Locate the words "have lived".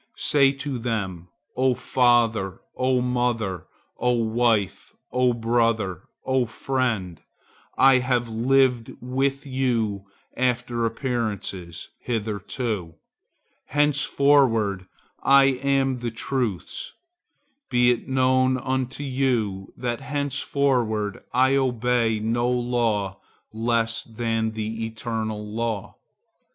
7.99-8.93